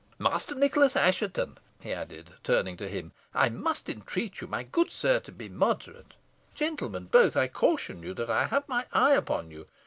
[0.17, 5.19] Master Nicholas Assheton," he added, turning to him, "I must entreat you, my good sir,
[5.19, 6.15] to be moderate.
[6.55, 9.67] Gentlemen, both, I caution you that I have my eye upon you.